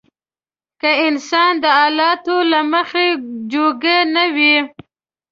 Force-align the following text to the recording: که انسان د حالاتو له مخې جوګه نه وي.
که 0.81 0.89
انسان 1.07 1.53
د 1.63 1.65
حالاتو 1.77 2.35
له 2.51 2.59
مخې 2.73 3.07
جوګه 3.53 3.97
نه 4.15 4.25
وي. 4.35 4.55